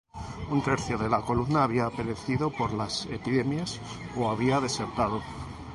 Un 0.53 0.61
tercio 0.67 0.97
de 0.97 1.07
la 1.07 1.21
columna 1.21 1.63
había 1.63 1.91
perecido 1.91 2.49
por 2.49 2.73
las 2.73 3.05
epidemias 3.11 3.79
o 4.17 4.31
había 4.31 4.59
desertado. 4.59 5.21